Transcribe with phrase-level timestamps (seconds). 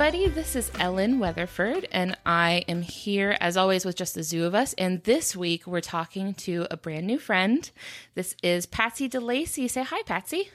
[0.00, 0.28] everybody.
[0.28, 4.54] This is Ellen Weatherford, and I am here as always with just the zoo of
[4.54, 4.72] us.
[4.74, 7.68] And this week we're talking to a brand new friend.
[8.14, 9.68] This is Patsy DeLacey.
[9.68, 10.50] Say hi, Patsy.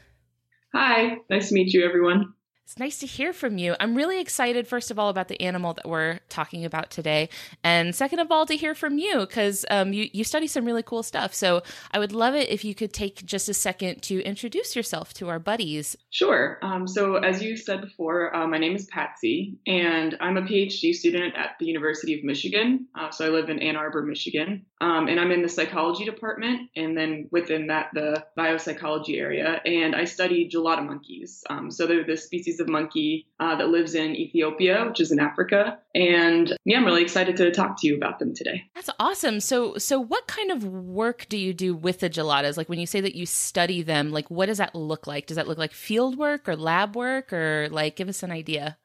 [0.73, 2.36] Hi, nice to meet you, everyone.
[2.66, 3.76] It's nice to hear from you.
[3.81, 7.27] I'm really excited, first of all, about the animal that we're talking about today.
[7.62, 10.81] And second of all, to hear from you, because um, you, you study some really
[10.81, 11.34] cool stuff.
[11.34, 15.13] So I would love it if you could take just a second to introduce yourself
[15.16, 15.98] to our buddies.
[16.09, 16.58] Sure.
[16.62, 20.94] Um, so, as you said before, uh, my name is Patsy, and I'm a PhD
[20.94, 22.88] student at the University of Michigan.
[22.98, 24.66] Uh, so, I live in Ann Arbor, Michigan.
[24.84, 29.62] Um, and I'm in the psychology department, and then within that, the biopsychology area.
[29.66, 31.42] And I study gelada monkeys.
[31.50, 35.20] Um, so, they're the species of monkey uh, that lives in Ethiopia, which is in
[35.20, 35.80] Africa.
[35.95, 38.64] And yeah, I'm really excited to talk to you about them today.
[38.75, 39.40] That's awesome.
[39.40, 42.58] So, so what kind of work do you do with the geladas?
[42.58, 45.28] Like when you say that you study them, like what does that look like?
[45.28, 48.78] Does that look like field work or lab work, or like give us an idea?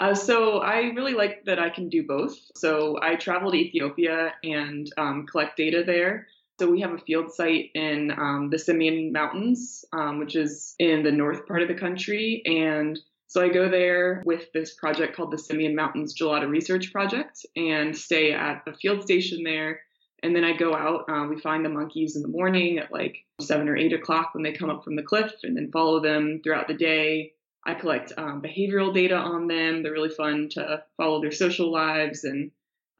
[0.00, 2.36] Uh, so I really like that I can do both.
[2.56, 6.26] So I travel to Ethiopia and um, collect data there.
[6.58, 11.02] So we have a field site in um, the Simien Mountains, um, which is in
[11.02, 12.98] the north part of the country, and
[13.30, 17.96] so I go there with this project called the Simien Mountains Gelada Research Project and
[17.96, 19.82] stay at a field station there.
[20.24, 21.04] And then I go out.
[21.08, 24.42] Uh, we find the monkeys in the morning at like seven or eight o'clock when
[24.42, 27.32] they come up from the cliff, and then follow them throughout the day.
[27.66, 29.82] I collect um, behavioral data on them.
[29.82, 32.24] They're really fun to follow their social lives.
[32.24, 32.50] And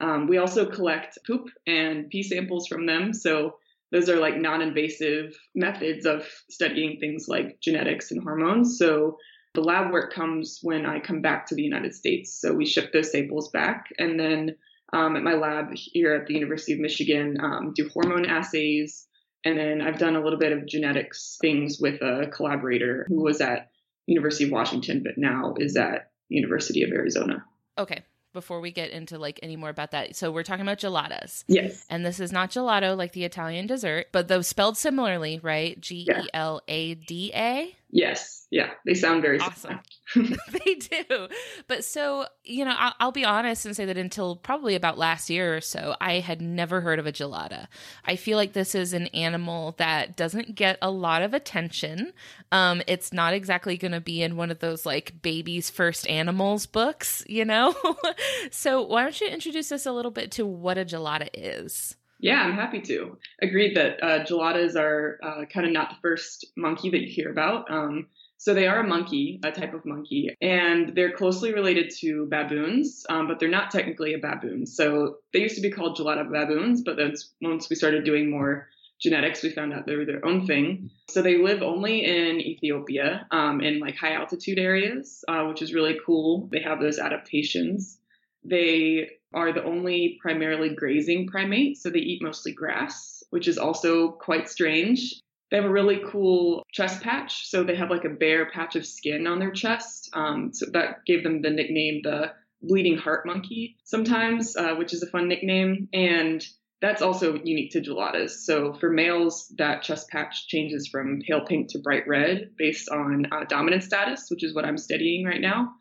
[0.01, 3.13] um, we also collect poop and pee samples from them.
[3.13, 3.57] So
[3.93, 8.79] those are like non invasive methods of studying things like genetics and hormones.
[8.79, 9.17] So
[9.55, 12.39] the lab work comes when I come back to the United States.
[12.41, 13.87] So we ship those samples back.
[13.99, 14.57] And then
[14.93, 19.07] um, at my lab here at the University of Michigan, um, do hormone assays.
[19.45, 23.41] And then I've done a little bit of genetics things with a collaborator who was
[23.41, 23.70] at
[24.11, 27.45] University of Washington, but now is at University of Arizona.
[27.79, 30.15] Okay before we get into like any more about that.
[30.17, 31.45] So we're talking about geladas.
[31.49, 31.85] Yes.
[31.91, 35.81] And this is not gelato like the Italian dessert, but those spelled similarly, right?
[35.81, 37.77] G E L A D A.
[37.93, 38.47] Yes.
[38.51, 38.71] Yeah.
[38.85, 39.81] They sound very awesome.
[40.17, 41.29] they do.
[41.67, 45.31] But so, you know, I'll, I'll, be honest and say that until probably about last
[45.31, 47.67] year or so, I had never heard of a gelada.
[48.05, 52.13] I feel like this is an animal that doesn't get a lot of attention.
[52.53, 56.67] Um, it's not exactly going to be in one of those like baby's first animals
[56.67, 57.75] books, you know?
[58.51, 61.97] so why don't you introduce us a little bit to what a gelada is?
[62.21, 63.17] Yeah, I'm happy to.
[63.41, 67.31] Agreed that uh, geladas are uh, kind of not the first monkey that you hear
[67.31, 67.71] about.
[67.71, 72.27] Um, so they are a monkey, a type of monkey, and they're closely related to
[72.31, 74.67] baboons, um, but they're not technically a baboon.
[74.67, 76.99] So they used to be called gelada baboons, but
[77.43, 78.69] once we started doing more
[79.01, 80.91] genetics, we found out they were their own thing.
[81.11, 85.75] So they live only in Ethiopia, um, in like high altitude areas, uh, which is
[85.75, 86.49] really cool.
[86.51, 87.99] They have those adaptations.
[88.45, 94.13] They are the only primarily grazing primate, so they eat mostly grass, which is also
[94.13, 95.21] quite strange.
[95.51, 98.87] They have a really cool chest patch, so they have like a bare patch of
[98.87, 100.11] skin on their chest.
[100.13, 102.33] Um, so that gave them the nickname the
[102.63, 105.89] bleeding heart monkey sometimes, uh, which is a fun nickname.
[105.93, 106.47] And
[106.81, 108.31] that's also unique to geladas.
[108.31, 113.27] So for males, that chest patch changes from pale pink to bright red based on
[113.33, 115.73] uh, dominant status, which is what I'm studying right now.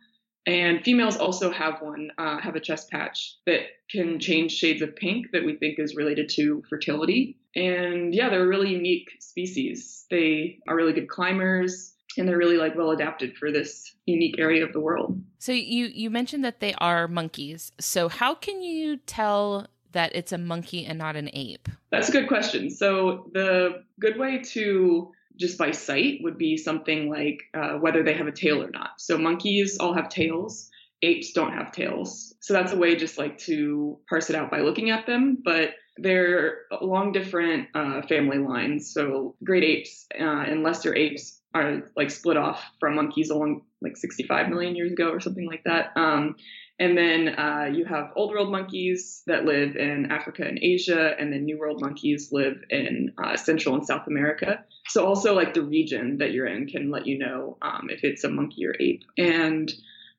[0.46, 3.62] And females also have one, uh, have a chest patch that
[3.92, 7.38] can change shades of pink that we think is related to fertility.
[7.56, 10.06] And yeah, they're a really unique species.
[10.10, 14.64] They are really good climbers and they're really like well adapted for this unique area
[14.64, 15.22] of the world.
[15.38, 17.72] So you you mentioned that they are monkeys.
[17.80, 21.68] So how can you tell that it's a monkey and not an ape?
[21.92, 22.70] That's a good question.
[22.70, 28.14] So the good way to just by sight would be something like uh, whether they
[28.14, 28.92] have a tail or not.
[28.98, 30.70] So monkeys all have tails,
[31.02, 32.36] apes don't have tails.
[32.42, 35.38] So that's a way just like to parse it out by looking at them.
[35.44, 38.92] But they're along different uh, family lines.
[38.94, 43.98] So great apes uh, and lesser apes are like split off from monkeys along like
[43.98, 45.92] 65 million years ago or something like that.
[45.96, 46.36] Um,
[46.80, 51.32] and then uh, you have old world monkeys that live in Africa and Asia, and
[51.32, 54.64] then new world monkeys live in uh, Central and South America.
[54.88, 58.24] So also like the region that you're in can let you know um, if it's
[58.24, 59.04] a monkey or ape.
[59.18, 59.72] And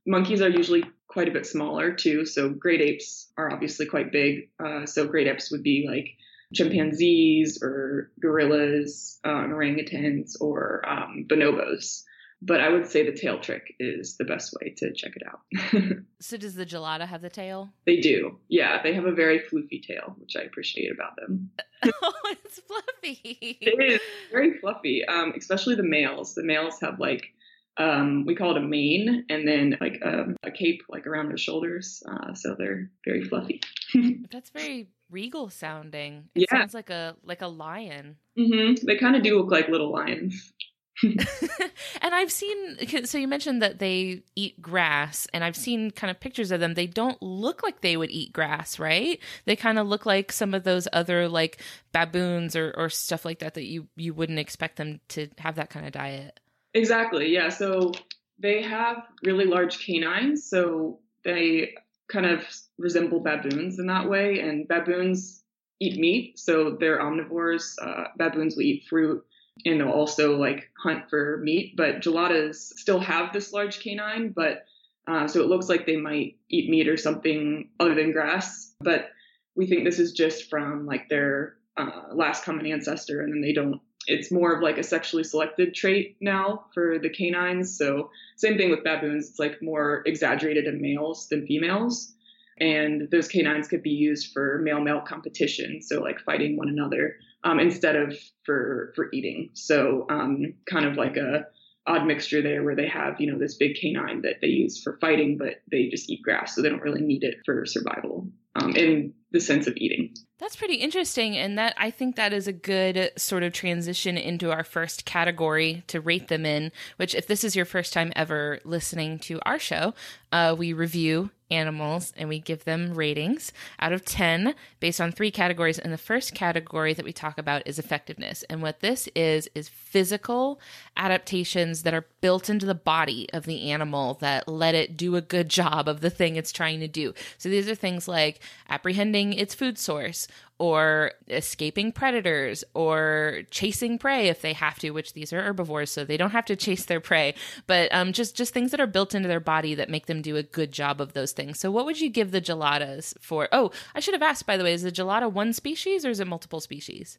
[0.07, 2.27] monkeys are usually quite a bit smaller too.
[2.27, 4.51] So great apes are obviously quite big.
[4.63, 6.11] Uh, so great apes would be like
[6.53, 12.05] chimpanzees or gorillas, uh, orangutans, or um, bonobos
[12.43, 15.99] but I would say the tail trick is the best way to check it out.
[16.21, 17.71] so does the gelada have the tail?
[17.87, 18.39] They do.
[18.49, 21.51] Yeah, they have a very floofy tail, which I appreciate about them.
[22.03, 23.59] oh, it's fluffy.
[23.61, 24.01] It is
[24.33, 26.35] very fluffy, um, especially the males.
[26.35, 27.35] The males have like
[27.77, 31.29] um, we call it a mane, and then like a, um, a cape like around
[31.29, 32.03] their shoulders.
[32.07, 33.61] Uh, so they're very fluffy.
[34.31, 36.29] That's very regal sounding.
[36.35, 36.59] It yeah.
[36.59, 38.17] sounds like a like a lion.
[38.39, 38.87] Mm-hmm.
[38.87, 40.53] They kind of do look like little lions.
[42.03, 46.21] and I've seen, so you mentioned that they eat grass, and I've seen kind of
[46.21, 46.75] pictures of them.
[46.75, 49.19] They don't look like they would eat grass, right?
[49.47, 51.63] They kind of look like some of those other like
[51.93, 55.71] baboons or, or stuff like that that you you wouldn't expect them to have that
[55.71, 56.39] kind of diet.
[56.75, 57.33] Exactly.
[57.33, 57.49] Yeah.
[57.49, 57.93] So
[58.39, 61.75] they have really large canines, so they
[62.09, 62.45] kind of
[62.79, 64.41] resemble baboons in that way.
[64.41, 65.43] And baboons
[65.81, 67.75] eat meat, so they're omnivores.
[67.81, 69.25] Uh, baboons will eat fruit
[69.65, 71.75] and they'll also like hunt for meat.
[71.77, 74.65] But geladas still have this large canine, but
[75.07, 78.75] uh, so it looks like they might eat meat or something other than grass.
[78.81, 79.11] But
[79.55, 83.53] we think this is just from like their uh, last common ancestor, and then they
[83.53, 83.81] don't.
[84.07, 87.77] It's more of like a sexually selected trait now for the canines.
[87.77, 89.29] So same thing with baboons.
[89.29, 92.15] It's like more exaggerated in males than females.
[92.61, 97.17] And those canines could be used for male male competition, so like fighting one another
[97.45, 99.51] um, instead of for for eating.
[99.55, 101.47] So um, kind of like a
[101.87, 104.99] odd mixture there where they have you know this big canine that they use for
[105.01, 108.77] fighting, but they just eat grass, so they don't really need it for survival um,
[108.77, 110.15] in the sense of eating.
[110.41, 111.37] That's pretty interesting.
[111.37, 115.85] And that I think that is a good sort of transition into our first category
[115.89, 119.59] to rate them in, which, if this is your first time ever listening to our
[119.59, 119.95] show,
[120.33, 125.31] uh, we review animals and we give them ratings out of 10 based on three
[125.31, 125.79] categories.
[125.79, 128.45] And the first category that we talk about is effectiveness.
[128.45, 130.61] And what this is, is physical
[130.97, 135.21] adaptations that are built into the body of the animal that let it do a
[135.21, 137.15] good job of the thing it's trying to do.
[137.39, 140.29] So these are things like apprehending its food source
[140.61, 146.05] or escaping predators or chasing prey if they have to which these are herbivores so
[146.05, 147.35] they don't have to chase their prey
[147.67, 150.37] but um, just just things that are built into their body that make them do
[150.37, 153.71] a good job of those things so what would you give the geladas for oh
[153.95, 156.27] i should have asked by the way is the gelada one species or is it
[156.27, 157.19] multiple species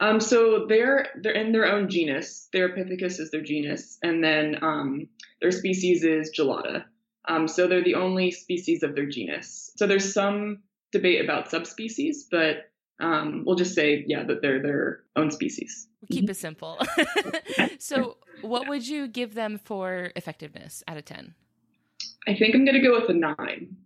[0.00, 2.48] um, so they're they're in their own genus.
[2.54, 5.08] Theropithecus is their genus, and then um,
[5.40, 6.84] their species is Gelada.
[7.24, 9.72] Um, so they're the only species of their genus.
[9.74, 10.60] So there's some
[10.92, 12.70] debate about subspecies, but
[13.00, 15.88] um, we'll just say, yeah, that they're their own species.
[16.00, 16.78] We'll keep it simple.
[17.78, 21.34] so, what would you give them for effectiveness out of 10?
[22.26, 23.76] I think I'm going to go with a nine.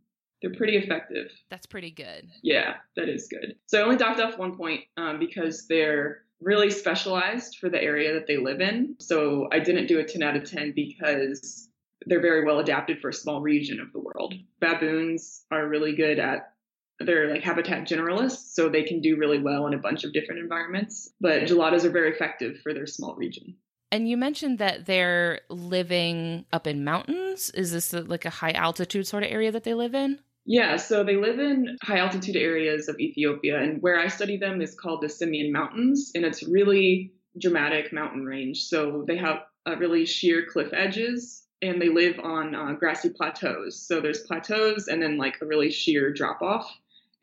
[0.41, 1.31] They're pretty effective.
[1.51, 2.29] That's pretty good.
[2.43, 3.57] Yeah, that is good.
[3.67, 8.15] So, I only docked off one point um, because they're really specialized for the area
[8.15, 8.97] that they live in.
[8.99, 11.69] So, I didn't do a 10 out of 10 because
[12.07, 14.35] they're very well adapted for a small region of the world.
[14.61, 16.52] Baboons are really good at
[17.07, 20.41] they're like habitat generalists, so they can do really well in a bunch of different
[20.41, 21.11] environments.
[21.21, 23.57] But geladas are very effective for their small region.
[23.91, 27.51] And you mentioned that they're living up in mountains.
[27.51, 30.19] Is this like a high altitude sort of area that they live in?
[30.45, 34.61] Yeah, so they live in high altitude areas of Ethiopia, and where I study them
[34.61, 38.65] is called the Simien Mountains, and it's really dramatic mountain range.
[38.65, 43.87] So they have uh, really sheer cliff edges, and they live on uh, grassy plateaus.
[43.87, 46.69] So there's plateaus and then like a really sheer drop off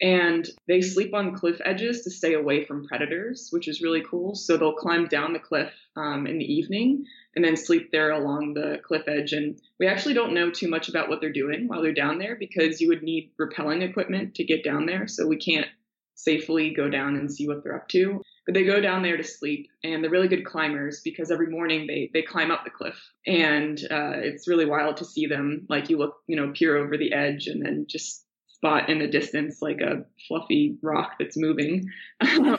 [0.02, 4.36] and they sleep on cliff edges to stay away from predators, which is really cool.
[4.36, 8.54] So they'll climb down the cliff um, in the evening and then sleep there along
[8.54, 9.34] the cliff edge.
[9.34, 12.38] And we actually don't know too much about what they're doing while they're down there
[12.38, 15.08] because you would need rappelling equipment to get down there.
[15.08, 15.68] So we can't
[16.16, 18.22] safely go down and see what they're up to.
[18.46, 21.86] But they go down there to sleep, and they're really good climbers because every morning
[21.86, 22.96] they they climb up the cliff,
[23.28, 25.68] and uh, it's really wild to see them.
[25.70, 28.26] Like you look, you know, peer over the edge, and then just
[28.60, 31.90] spot in the distance like a fluffy rock that's moving.
[32.22, 32.58] and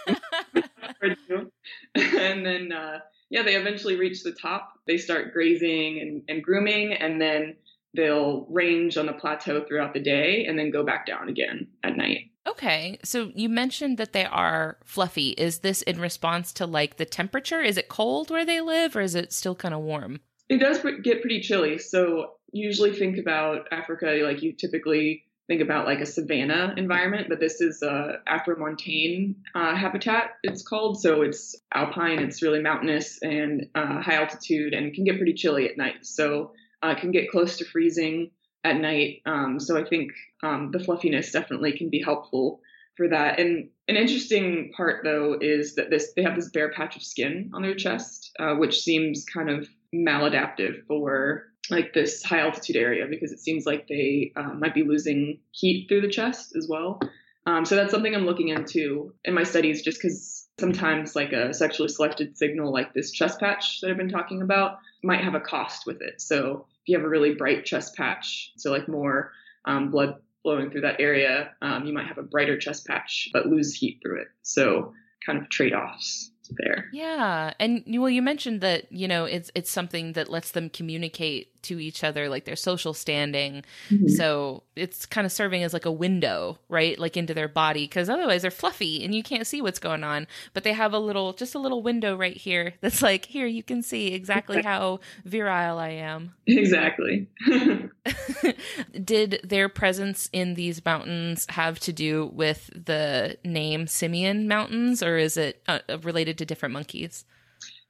[1.95, 4.73] then, uh, yeah, they eventually reach the top.
[4.87, 7.57] They start grazing and, and grooming, and then
[7.95, 11.97] they'll range on the plateau throughout the day and then go back down again at
[11.97, 12.31] night.
[12.47, 12.99] Okay.
[13.05, 15.31] So you mentioned that they are fluffy.
[15.31, 17.61] Is this in response to like the temperature?
[17.61, 20.21] Is it cold where they live or is it still kind of warm?
[20.49, 21.79] It does get pretty chilly.
[21.79, 27.41] So usually think about Africa like you typically think about like a savanna environment, but
[27.41, 30.37] this is a Afromontane uh, habitat.
[30.45, 32.21] It's called so it's alpine.
[32.21, 36.07] It's really mountainous and uh, high altitude, and can get pretty chilly at night.
[36.07, 36.53] So
[36.85, 38.31] uh, can get close to freezing
[38.63, 39.23] at night.
[39.27, 40.13] Um, so I think
[40.45, 42.61] um, the fluffiness definitely can be helpful
[42.97, 43.41] for that.
[43.41, 47.51] And an interesting part though is that this they have this bare patch of skin
[47.55, 53.07] on their chest, uh, which seems kind of maladaptive for like this high altitude area
[53.09, 57.01] because it seems like they uh, might be losing heat through the chest as well.
[57.47, 61.55] Um, so that's something I'm looking into in my studies just because sometimes like a
[61.55, 65.41] sexually selected signal like this chest patch that I've been talking about might have a
[65.41, 66.21] cost with it.
[66.21, 69.33] So if you have a really bright chest patch, so like more
[69.65, 73.47] um, blood flowing through that area, um, you might have a brighter chest patch but
[73.47, 74.29] lose heat through it.
[74.43, 74.93] So
[75.25, 76.89] kind of trade offs there.
[76.93, 81.51] Yeah, and well, you mentioned that you know it's it's something that lets them communicate
[81.63, 83.65] to each other, like their social standing.
[83.91, 84.09] Mm-hmm.
[84.09, 88.09] So it's kind of serving as like a window, right, like into their body, because
[88.09, 90.27] otherwise they're fluffy and you can't see what's going on.
[90.55, 93.63] But they have a little, just a little window right here that's like, here you
[93.63, 96.35] can see exactly how virile I am.
[96.47, 97.29] Exactly.
[99.05, 105.17] Did their presence in these mountains have to do with the name Simien Mountains, or
[105.17, 107.25] is it uh, related to different monkeys?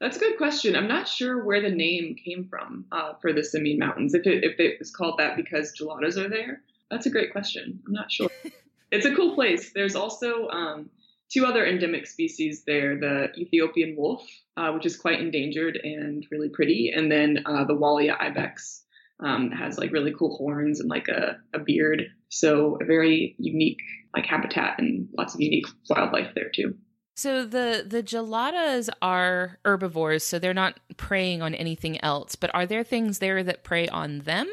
[0.01, 0.77] That's a good question.
[0.77, 4.15] I'm not sure where the name came from uh, for the Simien Mountains.
[4.15, 7.81] If it, if it was called that because geladas are there, that's a great question.
[7.87, 8.31] I'm not sure.
[8.91, 9.73] it's a cool place.
[9.75, 10.91] There's also um,
[11.29, 14.27] two other endemic species there: the Ethiopian wolf,
[14.57, 18.85] uh, which is quite endangered and really pretty, and then uh, the Walia ibex.
[19.23, 22.05] Um, has like really cool horns and like a, a beard.
[22.31, 23.83] So a very unique
[24.15, 26.77] like habitat and lots of unique wildlife there too.
[27.17, 32.35] So the the geladas are herbivores, so they're not preying on anything else.
[32.35, 34.49] But are there things there that prey on them?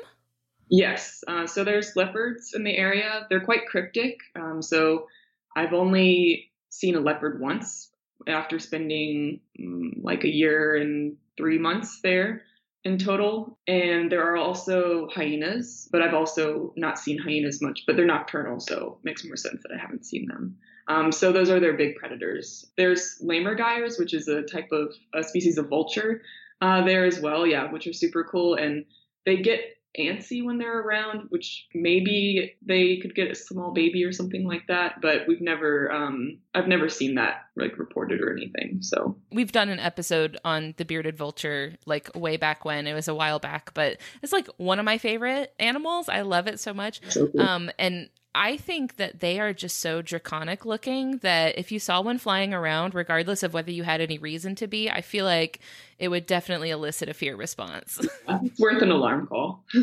[0.70, 1.24] Yes.
[1.28, 3.26] Uh, so there's leopards in the area.
[3.30, 4.18] They're quite cryptic.
[4.36, 5.08] Um, so
[5.56, 7.90] I've only seen a leopard once
[8.28, 12.42] after spending um, like a year and three months there
[12.84, 13.58] in total.
[13.68, 18.60] And there are also hyenas, but I've also not seen hyenas much, but they're nocturnal,
[18.60, 20.58] so makes more sense that I haven't seen them.
[20.88, 22.66] Um, so those are their big predators.
[22.78, 26.22] There's lammergeiers, which is a type of a species of vulture
[26.62, 28.56] uh, there as well, yeah, which are super cool.
[28.56, 28.86] And
[29.26, 29.60] they get
[30.00, 34.68] antsy when they're around, which maybe they could get a small baby or something like
[34.68, 35.02] that.
[35.02, 38.80] But we've never, um, I've never seen that like reported or anything.
[38.82, 43.08] So we've done an episode on the bearded vulture like way back when it was
[43.08, 46.10] a while back, but it's like one of my favorite animals.
[46.10, 47.02] I love it so much.
[47.10, 47.42] So cool.
[47.42, 52.02] Um, and I think that they are just so draconic looking that if you saw
[52.02, 55.60] one flying around, regardless of whether you had any reason to be, I feel like
[55.98, 58.00] it would definitely elicit a fear response.
[58.30, 59.64] it's worth an alarm call.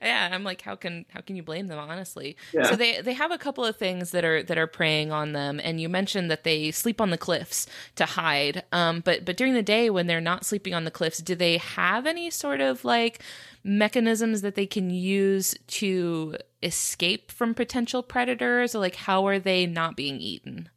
[0.00, 1.80] yeah, I'm like, how can how can you blame them?
[1.80, 2.70] Honestly, yeah.
[2.70, 5.60] so they they have a couple of things that are that are preying on them,
[5.64, 7.66] and you mentioned that they sleep on the cliffs
[7.96, 8.62] to hide.
[8.70, 11.58] Um, but but during the day when they're not sleeping on the cliffs, do they
[11.58, 13.20] have any sort of like
[13.64, 19.66] mechanisms that they can use to escape from potential predators or like how are they
[19.66, 20.68] not being eaten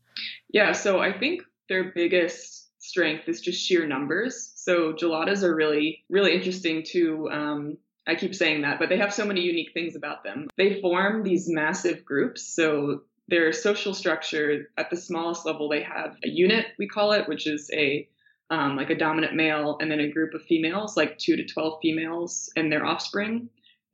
[0.50, 6.06] yeah so i think their biggest strength is just sheer numbers so geladas are really
[6.10, 7.78] really interesting to um,
[8.08, 10.48] I keep saying that, but they have so many unique things about them.
[10.58, 12.42] They form these massive groups.
[12.56, 17.28] So their social structure at the smallest level, they have a unit, we call it,
[17.28, 18.10] which is a
[18.52, 21.80] um, like a dominant male and then a group of females, like two to 12
[21.84, 23.48] females and their offspring.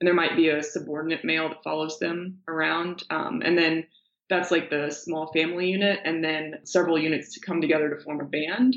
[0.06, 3.02] And there might be a subordinate male that follows them around.
[3.10, 3.88] Um, and then
[4.30, 8.22] that's like the small family unit, and then several units to come together to form
[8.22, 8.76] a band.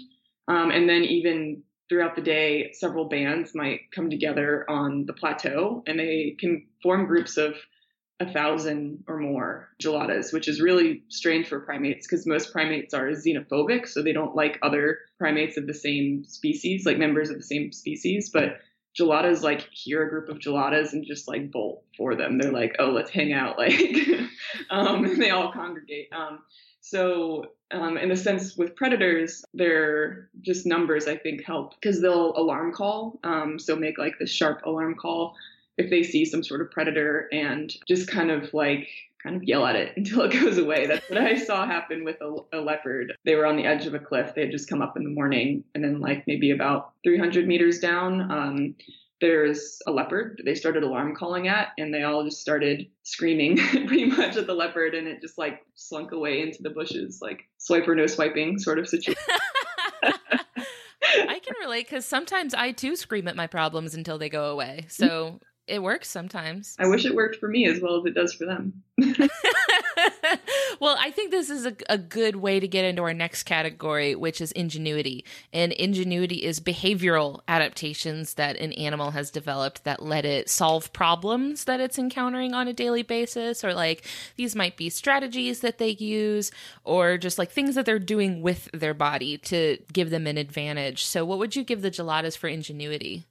[0.48, 5.82] Um, and then even throughout the day, several bands might come together on the plateau
[5.86, 7.56] and they can form groups of
[8.20, 13.10] a thousand or more geladas, which is really strange for primates because most primates are
[13.10, 17.42] xenophobic, so they don't like other primates of the same species, like members of the
[17.42, 18.30] same species.
[18.32, 18.60] But
[18.98, 22.38] geladas like hear a group of geladas and just like bolt for them.
[22.38, 23.80] They're like, oh, let's hang out, like,
[24.70, 26.08] um, and they all congregate.
[26.12, 26.40] Um,
[26.80, 31.06] so, um, in a sense, with predators, they're just numbers.
[31.06, 35.34] I think help because they'll alarm call, um, so make like this sharp alarm call
[35.76, 38.88] if they see some sort of predator and just kind of like
[39.28, 40.86] kind of yell at it until it goes away.
[40.86, 43.12] That's what I saw happen with a, a, leopard.
[43.24, 44.34] They were on the edge of a cliff.
[44.34, 47.78] They had just come up in the morning, and then like maybe about 300 meters
[47.78, 48.74] down, um,
[49.20, 50.40] there's a leopard.
[50.44, 53.56] They started alarm calling at, and they all just started screaming
[53.86, 57.40] pretty much at the leopard, and it just like slunk away into the bushes, like
[57.58, 59.20] swipe or no swiping sort of situation.
[61.20, 64.86] I can relate because sometimes I too scream at my problems until they go away.
[64.88, 66.76] So it works sometimes.
[66.78, 68.82] I wish it worked for me as well as it does for them.
[70.80, 74.14] well, I think this is a, a good way to get into our next category,
[74.14, 75.24] which is ingenuity.
[75.52, 81.64] And ingenuity is behavioral adaptations that an animal has developed that let it solve problems
[81.64, 84.04] that it's encountering on a daily basis, or like
[84.36, 86.50] these might be strategies that they use,
[86.84, 91.04] or just like things that they're doing with their body to give them an advantage.
[91.04, 93.26] So, what would you give the geladas for ingenuity?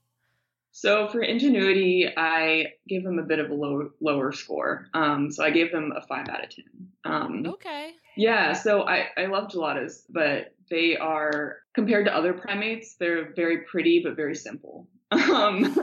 [0.77, 4.85] So for ingenuity, I give them a bit of a low, lower score.
[4.93, 6.65] Um, so I gave them a five out of ten.
[7.03, 7.93] Um, okay.
[8.15, 8.53] Yeah.
[8.53, 14.01] So I I love geladas, but they are compared to other primates, they're very pretty
[14.03, 14.87] but very simple.
[15.11, 15.75] Um,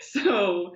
[0.00, 0.74] so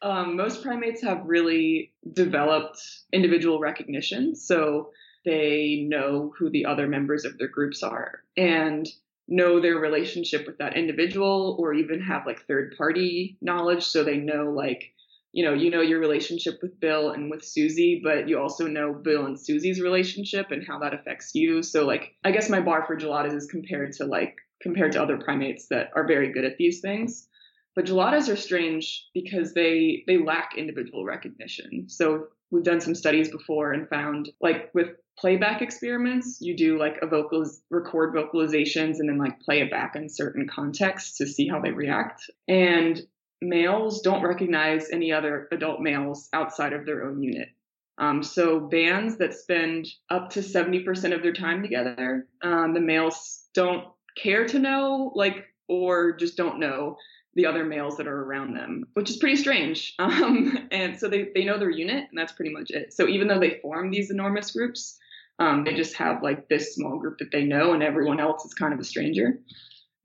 [0.00, 2.78] um, most primates have really developed
[3.12, 4.36] individual recognition.
[4.36, 4.90] So
[5.24, 8.20] they know who the other members of their groups are.
[8.36, 8.86] And
[9.28, 13.84] know their relationship with that individual or even have like third party knowledge.
[13.84, 14.92] So they know like
[15.32, 18.92] you know you know your relationship with bill and with susie but you also know
[18.94, 21.62] bill and susie's relationship and how that affects you.
[21.62, 25.18] So like i guess my bar for geladas is compared to like compared to other
[25.18, 27.28] primates that are very good at these things.
[27.74, 31.88] But geladas are strange because they they lack individual recognition.
[31.88, 36.98] So we've done some studies before and found like with playback experiments you do like
[37.02, 41.48] a vocals record vocalizations and then like play it back in certain contexts to see
[41.48, 43.00] how they react and
[43.40, 47.48] males don't recognize any other adult males outside of their own unit
[47.96, 53.48] um, so bands that spend up to 70% of their time together um, the males
[53.54, 53.84] don't
[54.16, 56.96] care to know like or just don't know
[57.34, 59.94] the other males that are around them, which is pretty strange.
[60.04, 62.92] Um, and so they, they know their unit, and that's pretty much it.
[62.92, 64.98] So even though they form these enormous groups,
[65.38, 68.54] um, they just have like this small group that they know, and everyone else is
[68.54, 69.38] kind of a stranger.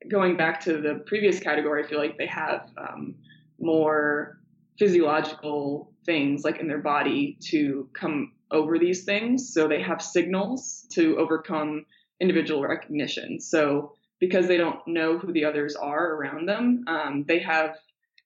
[0.09, 3.15] Going back to the previous category, I feel like they have um,
[3.59, 4.39] more
[4.77, 9.53] physiological things like in their body to come over these things.
[9.53, 11.85] So they have signals to overcome
[12.19, 13.39] individual recognition.
[13.39, 17.75] So because they don't know who the others are around them, um, they have,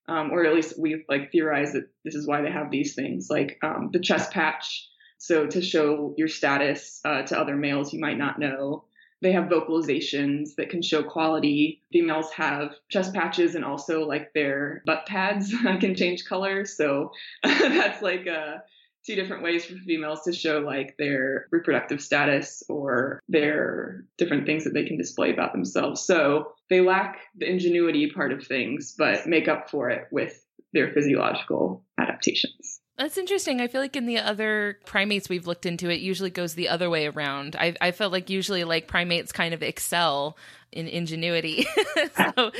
[0.08, 3.28] um, or at least we've like theorized that this is why they have these things,
[3.30, 4.88] like um, the chest patch.
[5.24, 8.84] So to show your status uh, to other males you might not know.
[9.22, 11.80] They have vocalizations that can show quality.
[11.90, 15.50] Females have chest patches and also like their butt pads
[15.80, 16.66] can change color.
[16.66, 17.10] So
[17.42, 18.64] that's like a
[19.06, 24.64] two different ways for females to show like their reproductive status or their different things
[24.64, 26.02] that they can display about themselves.
[26.02, 30.92] So they lack the ingenuity part of things, but make up for it with their
[30.92, 32.80] physiological adaptations.
[32.96, 33.60] That's interesting.
[33.60, 36.88] I feel like in the other primates we've looked into, it usually goes the other
[36.88, 37.56] way around.
[37.56, 40.36] I, I felt like usually like primates kind of excel
[40.74, 41.66] in ingenuity.
[42.16, 42.50] so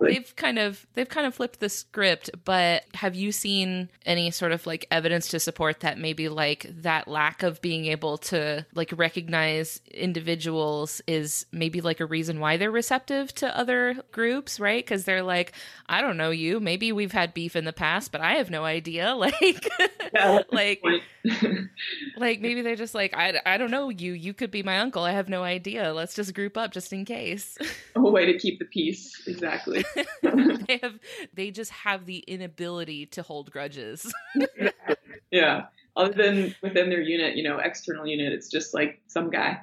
[0.00, 4.52] they've kind of they've kind of flipped the script, but have you seen any sort
[4.52, 8.92] of like evidence to support that maybe like that lack of being able to like
[8.96, 14.86] recognize individuals is maybe like a reason why they're receptive to other groups, right?
[14.86, 15.52] Cuz they're like,
[15.86, 18.64] I don't know you, maybe we've had beef in the past, but I have no
[18.64, 19.14] idea.
[19.24, 19.68] Like
[20.12, 20.82] yeah, like
[22.16, 24.12] like maybe they're just like I, I don't know you.
[24.12, 25.02] You could be my uncle.
[25.02, 25.94] I have no idea.
[25.94, 27.56] Let's just group up just in case
[27.96, 29.84] a way to keep the peace exactly
[30.22, 30.98] they have
[31.32, 34.12] they just have the inability to hold grudges
[35.30, 39.60] yeah other than within their unit you know external unit it's just like some guy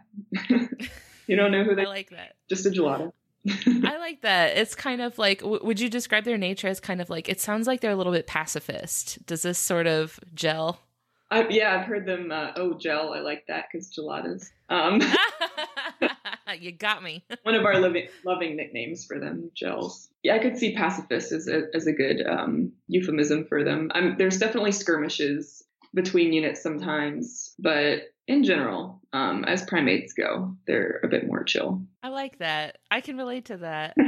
[1.28, 3.12] you don't know who they I like that just a gelato
[3.48, 4.58] I like that.
[4.58, 7.42] It's kind of like, w- would you describe their nature as kind of like, it
[7.42, 9.26] sounds like they're a little bit pacifist.
[9.26, 10.80] Does this sort of gel?
[11.32, 12.30] I, yeah, I've heard them.
[12.32, 13.14] Uh, oh, gel.
[13.14, 14.50] I like that because geladas.
[14.70, 15.02] Um,
[16.60, 17.24] you got me.
[17.44, 20.10] one of our living, loving nicknames for them, gels.
[20.24, 23.90] Yeah, I could see pacifist as a as a good um, euphemism for them.
[23.96, 25.64] Um, there's definitely skirmishes
[25.94, 31.84] between units sometimes, but in general, um, as primates go, they're a bit more chill.
[32.02, 32.78] I like that.
[32.90, 33.96] I can relate to that.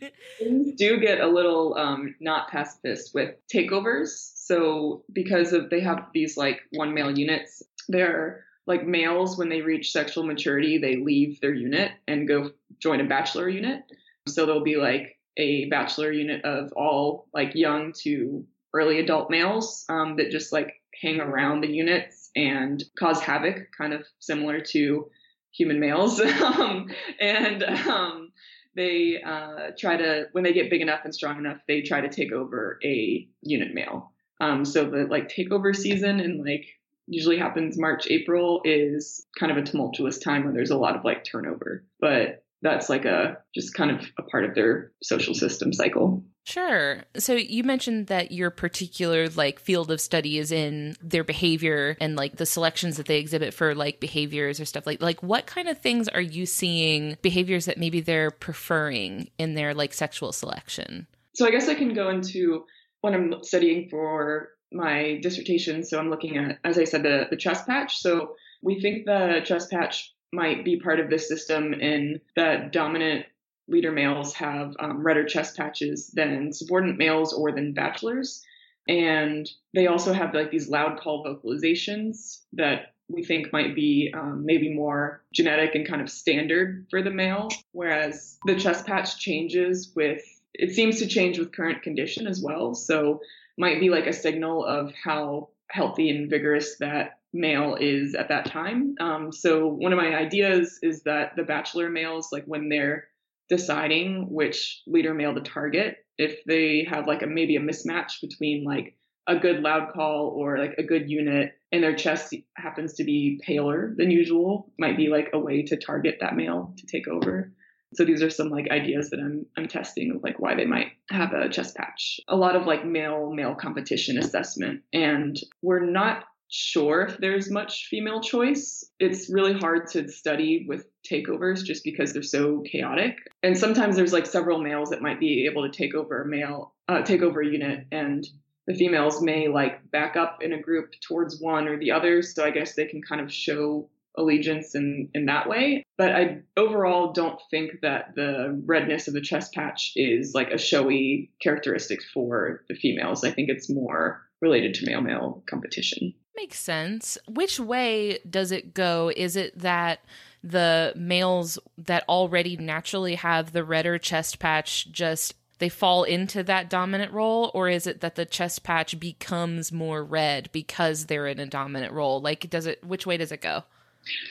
[0.38, 4.32] Things do get a little um, not pacifist with takeovers.
[4.34, 9.62] So because of they have these like one male units, they're like males when they
[9.62, 13.82] reach sexual maturity, they leave their unit and go join a bachelor unit.
[14.26, 19.84] So there'll be like a bachelor unit of all like young to early adult males
[19.88, 25.08] um, that just like hang around the units and cause havoc, kind of similar to
[25.52, 26.20] human males.
[26.42, 26.88] um,
[27.20, 28.32] and um,
[28.76, 32.08] they uh, try to, when they get big enough and strong enough, they try to
[32.08, 34.12] take over a unit male.
[34.40, 36.66] Um, so the like takeover season and like
[37.08, 41.04] usually happens March, April is kind of a tumultuous time when there's a lot of
[41.04, 41.84] like turnover.
[42.00, 46.24] But that's like a just kind of a part of their social system cycle.
[46.48, 47.02] Sure.
[47.18, 52.16] So you mentioned that your particular like field of study is in their behavior and
[52.16, 55.68] like the selections that they exhibit for like behaviors or stuff like like what kind
[55.68, 61.06] of things are you seeing behaviors that maybe they're preferring in their like sexual selection?
[61.34, 62.64] So I guess I can go into
[63.02, 65.84] when I'm studying for my dissertation.
[65.84, 67.98] So I'm looking at, as I said, the, the chest patch.
[67.98, 73.26] So we think the chest patch might be part of this system in that dominant
[73.68, 78.42] leader males have um, redder chest patches than subordinate males or than bachelors.
[78.88, 84.44] And they also have like these loud call vocalizations that we think might be um,
[84.44, 89.92] maybe more genetic and kind of standard for the male, whereas the chest patch changes
[89.94, 90.22] with,
[90.54, 92.74] it seems to change with current condition as well.
[92.74, 93.20] So
[93.56, 98.46] might be like a signal of how healthy and vigorous that male is at that
[98.46, 98.94] time.
[99.00, 103.07] Um, so one of my ideas is that the bachelor males, like when they're
[103.48, 108.64] deciding which leader male to target, if they have like a maybe a mismatch between
[108.64, 108.94] like
[109.26, 113.40] a good loud call or like a good unit and their chest happens to be
[113.44, 117.52] paler than usual might be like a way to target that male to take over.
[117.94, 120.92] So these are some like ideas that i'm i'm testing of like why they might
[121.10, 122.20] have a chest patch.
[122.28, 124.82] A lot of like male male competition assessment.
[124.92, 128.84] And we're not sure if there's much female choice.
[128.98, 133.16] It's really hard to study with takeovers just because they're so chaotic.
[133.42, 136.74] And sometimes there's like several males that might be able to take over a male,
[136.88, 138.26] uh, take over a unit, and
[138.66, 142.22] the females may like back up in a group towards one or the other.
[142.22, 145.84] So I guess they can kind of show allegiance in in that way.
[145.96, 150.58] But I overall don't think that the redness of the chest patch is like a
[150.58, 153.24] showy characteristic for the females.
[153.24, 156.14] I think it's more related to male male competition.
[156.38, 157.18] Makes sense.
[157.26, 159.10] Which way does it go?
[159.16, 160.04] Is it that
[160.44, 166.70] the males that already naturally have the redder chest patch just they fall into that
[166.70, 167.50] dominant role?
[167.54, 171.92] Or is it that the chest patch becomes more red because they're in a dominant
[171.92, 172.20] role?
[172.20, 173.64] Like does it which way does it go?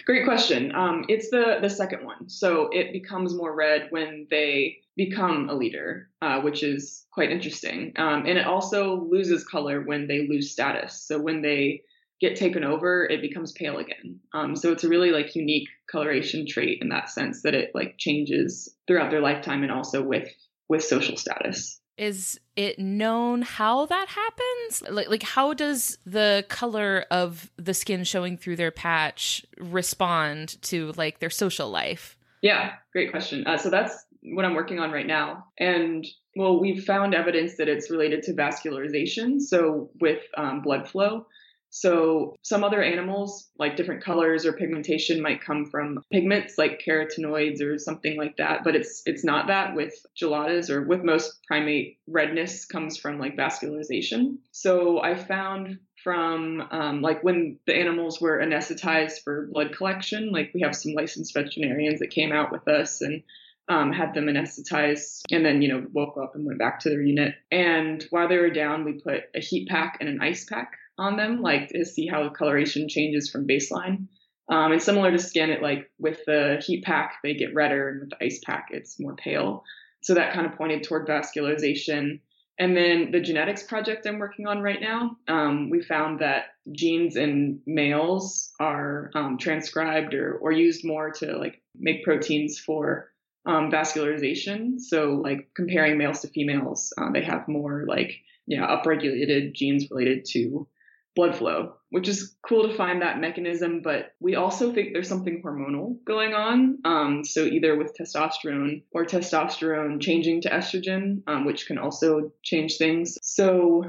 [0.06, 0.74] Great question.
[0.74, 2.30] Um, it's the the second one.
[2.30, 7.92] So it becomes more red when they become a leader uh, which is quite interesting.
[7.98, 11.02] Um, and it also loses color when they lose status.
[11.02, 11.82] So when they
[12.20, 14.20] get taken over, it becomes pale again.
[14.34, 17.96] Um, so it's a really like unique coloration trait in that sense that it like
[17.98, 20.30] changes throughout their lifetime and also with
[20.70, 21.80] with social status.
[21.98, 24.84] Is it known how that happens?
[24.90, 30.92] Like, like how does the color of the skin showing through their patch respond to
[30.96, 32.18] like their social life?
[32.42, 33.48] Yeah, great question.
[33.48, 37.68] Uh, so that's what I'm working on right now, and well, we've found evidence that
[37.68, 39.42] it's related to vascularization.
[39.42, 41.26] So with um, blood flow,
[41.70, 47.62] so some other animals, like different colors or pigmentation, might come from pigments like carotenoids
[47.62, 48.64] or something like that.
[48.64, 53.36] But it's it's not that with geladas or with most primate redness comes from like
[53.36, 54.38] vascularization.
[54.52, 60.52] So I found from um, like when the animals were anesthetized for blood collection, like
[60.54, 63.24] we have some licensed veterinarians that came out with us and
[63.70, 67.02] um, had them anesthetized and then, you know, woke up and went back to their
[67.02, 67.36] unit.
[67.52, 71.18] And while they were down, we put a heat pack and an ice pack on
[71.18, 74.08] them, like to see how the coloration changes from baseline.
[74.50, 78.00] Um, and similar to skin, it like with the heat pack, they get redder, and
[78.02, 79.64] with the ice pack, it's more pale.
[80.02, 82.22] So that kind of pointed toward vascularization.
[82.60, 87.16] And then the genetics project I'm working on right now, um, we found that genes
[87.16, 93.12] in males are um, transcribed or, or used more to like make proteins for
[93.46, 94.80] um, vascularization.
[94.80, 98.14] So like comparing males to females, uh, they have more like
[98.48, 100.68] yeah upregulated genes related to
[101.18, 103.82] blood flow, which is cool to find that mechanism.
[103.84, 106.78] But we also think there's something hormonal going on.
[106.86, 112.78] Um, so either with testosterone or testosterone changing to estrogen, um, which can also change
[112.78, 113.18] things.
[113.24, 113.84] So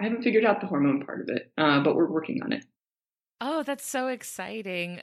[0.00, 2.64] I haven't figured out the hormone part of it, uh, but we're working on it.
[3.40, 4.98] Oh, that's so exciting.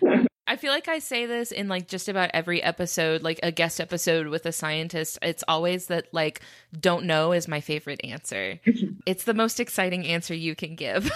[0.48, 3.82] I feel like I say this in like just about every episode, like a guest
[3.82, 5.18] episode with a scientist.
[5.20, 6.40] It's always that like
[6.80, 8.58] don't know is my favorite answer.
[9.06, 11.10] it's the most exciting answer you can give.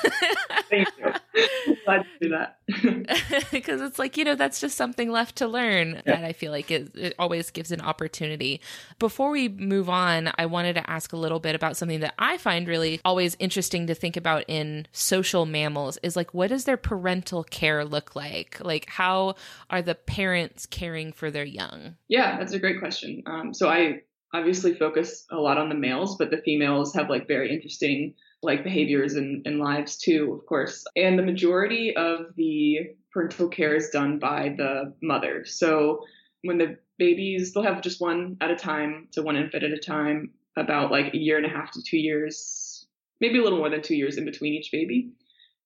[0.69, 1.77] Thank you.
[1.87, 2.59] Glad to do that.
[3.51, 6.17] Because it's like, you know, that's just something left to learn yeah.
[6.17, 8.61] that I feel like it, it always gives an opportunity.
[8.99, 12.39] Before we move on, I wanted to ask a little bit about something that I
[12.39, 16.77] find really always interesting to think about in social mammals is like, what does their
[16.77, 18.59] parental care look like?
[18.61, 19.35] Like, how
[19.71, 21.97] are the parents caring for their young?
[22.09, 23.23] Yeah, that's a great question.
[23.27, 27.29] Um, so I obviously focus a lot on the males, but the females have like
[27.29, 30.85] very interesting like behaviors and, and lives too, of course.
[30.97, 35.45] And the majority of the parental care is done by the mother.
[35.45, 36.05] So
[36.43, 39.79] when the babies, they'll have just one at a time, so one infant at a
[39.79, 42.87] time, about like a year and a half to two years,
[43.21, 45.13] maybe a little more than two years in between each baby.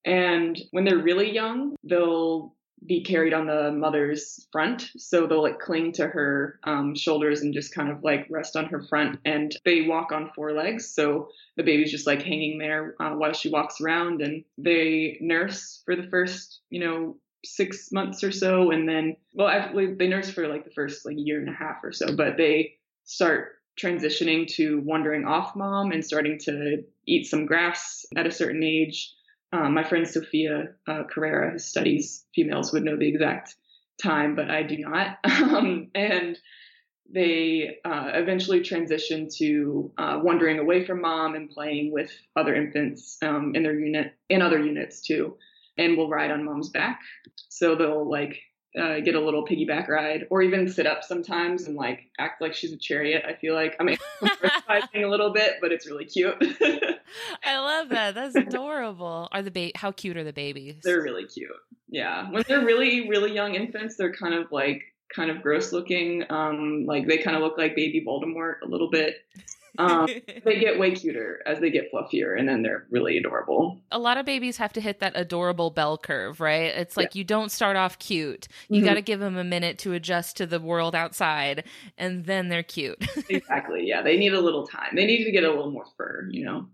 [0.04, 4.90] And when they're really young, they'll be carried on the mother's front.
[4.96, 8.66] So they'll like cling to her um, shoulders and just kind of like rest on
[8.66, 9.20] her front.
[9.24, 10.92] And they walk on four legs.
[10.94, 14.20] So the baby's just like hanging there uh, while she walks around.
[14.22, 19.48] And they nurse for the first, you know, six months or so, and then well,
[19.48, 22.36] actually they nurse for like the first like year and a half or so, but
[22.36, 28.30] they start transitioning to wandering off mom and starting to eat some grass at a
[28.30, 29.12] certain age.
[29.52, 33.54] Um, my friend Sophia uh, Carrera, who studies females, would know the exact
[34.02, 35.18] time, but I do not.
[35.26, 36.38] Um, and
[37.12, 43.16] they uh, eventually transition to uh, wandering away from mom and playing with other infants
[43.22, 45.37] um, in their unit and other units too,
[45.78, 47.00] and will ride on mom's back.
[47.48, 48.40] So they'll like
[48.78, 52.54] uh, get a little piggyback ride, or even sit up sometimes and like act like
[52.54, 53.24] she's a chariot.
[53.26, 53.98] I feel like I mean,
[55.04, 56.36] a little bit, but it's really cute.
[57.44, 58.14] I love that.
[58.14, 59.28] That's adorable.
[59.32, 60.76] Are the ba- how cute are the babies?
[60.82, 61.50] They're really cute.
[61.88, 64.82] Yeah, when they're really really young infants, they're kind of like
[65.14, 66.24] kind of gross looking.
[66.30, 69.16] Um, like they kind of look like baby Voldemort a little bit.
[69.78, 70.08] Um,
[70.44, 73.80] they get way cuter as they get fluffier, and then they're really adorable.
[73.90, 76.74] A lot of babies have to hit that adorable bell curve, right?
[76.74, 77.20] It's like yeah.
[77.20, 78.48] you don't start off cute.
[78.68, 78.86] You mm-hmm.
[78.86, 81.64] got to give them a minute to adjust to the world outside,
[81.98, 82.98] and then they're cute.
[83.28, 83.86] exactly.
[83.86, 84.94] Yeah, they need a little time.
[84.94, 86.66] They need to get a little more fur, you know.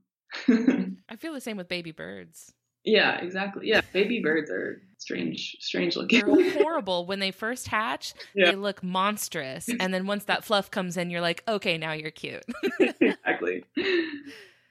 [1.08, 2.54] I feel the same with baby birds.
[2.84, 3.68] Yeah, exactly.
[3.68, 6.20] Yeah, baby birds are strange, strange looking.
[6.24, 8.14] They're horrible when they first hatch.
[8.34, 8.50] Yeah.
[8.50, 12.10] They look monstrous, and then once that fluff comes in, you're like, okay, now you're
[12.10, 12.44] cute.
[12.80, 13.64] exactly.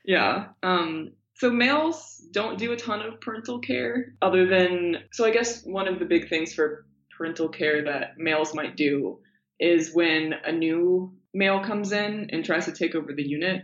[0.03, 0.49] Yeah.
[0.63, 1.13] Um.
[1.35, 5.87] So males don't do a ton of parental care, other than so I guess one
[5.87, 6.85] of the big things for
[7.17, 9.19] parental care that males might do
[9.59, 13.63] is when a new male comes in and tries to take over the unit.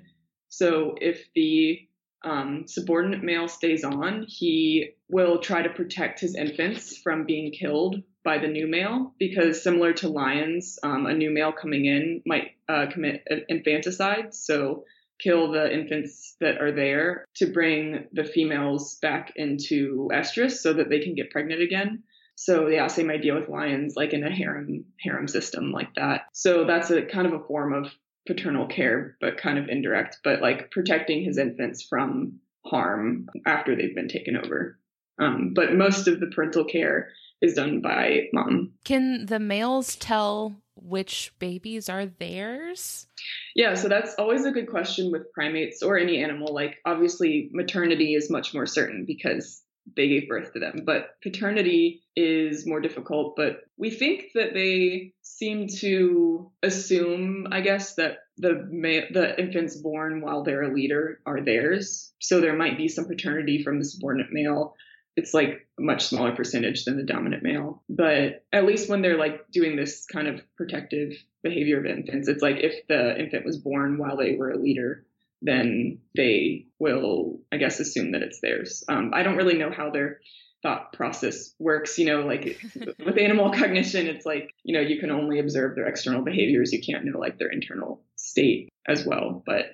[0.49, 1.86] So if the
[2.23, 8.01] um, subordinate male stays on, he will try to protect his infants from being killed
[8.23, 12.51] by the new male because, similar to lions, um, a new male coming in might
[12.67, 14.33] uh, commit infanticide.
[14.33, 14.83] So,
[15.19, 20.89] kill the infants that are there to bring the females back into estrus so that
[20.89, 22.03] they can get pregnant again.
[22.35, 26.25] So yeah, same idea with lions, like in a harem harem system like that.
[26.33, 27.91] So that's a kind of a form of
[28.27, 33.95] paternal care, but kind of indirect, but like protecting his infants from harm after they've
[33.95, 34.77] been taken over.
[35.19, 37.09] Um, but most of the parental care
[37.41, 38.73] is done by mom.
[38.83, 43.07] Can the males tell which babies are theirs?
[43.55, 46.53] Yeah, so that's always a good question with primates or any animal.
[46.53, 49.63] Like, obviously, maternity is much more certain because
[49.95, 50.81] they gave birth to them.
[50.85, 53.35] But paternity is more difficult.
[53.35, 59.77] But we think that they seem to assume, I guess, that the ma- the infants
[59.77, 62.13] born while they're a leader are theirs.
[62.19, 64.75] So there might be some paternity from the subordinate male.
[65.15, 67.83] It's like a much smaller percentage than the dominant male.
[67.89, 72.43] But at least when they're like doing this kind of protective behavior of infants, it's
[72.43, 75.06] like if the infant was born while they were a leader,
[75.41, 78.83] then they will, I guess, assume that it's theirs.
[78.87, 80.19] Um, I don't really know how their
[80.63, 81.97] thought process works.
[81.97, 82.59] You know, like
[83.05, 86.73] with animal cognition, it's like, you know, you can only observe their external behaviors.
[86.73, 89.43] You can't know like their internal state as well.
[89.45, 89.65] But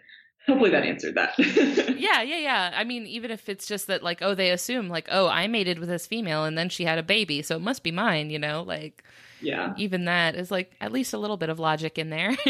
[0.47, 1.33] hopefully that answered that.
[1.37, 2.71] yeah, yeah, yeah.
[2.75, 5.79] I mean, even if it's just that, like, oh, they assume, like, oh, I mated
[5.79, 8.39] with this female and then she had a baby, so it must be mine, you
[8.39, 9.03] know, like
[9.43, 9.73] yeah.
[9.77, 12.35] even that is like at least a little bit of logic in there.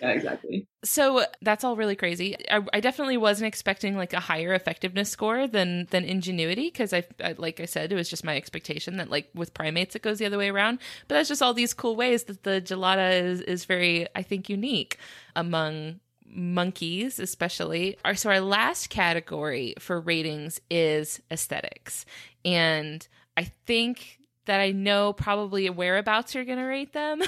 [0.00, 0.66] Yeah exactly.
[0.84, 2.36] So that's all really crazy.
[2.50, 7.04] I, I, definitely wasn't expecting like a higher effectiveness score than than ingenuity because I,
[7.22, 10.18] I, like i said it was just my expectation that like with primates it goes
[10.18, 10.78] the other way around.
[11.08, 14.48] But that's just all these cool ways that the gelada is is very i think
[14.48, 14.98] unique
[15.34, 16.00] among
[16.34, 22.04] monkeys especially our so our last category for ratings is aesthetics
[22.44, 27.22] and i think that I know probably whereabouts you're going to rate them.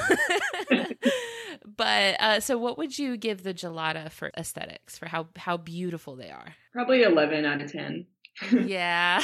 [1.76, 6.16] but uh, so, what would you give the gelada for aesthetics, for how how beautiful
[6.16, 6.54] they are?
[6.72, 8.06] Probably eleven out of ten.
[8.52, 9.22] yeah,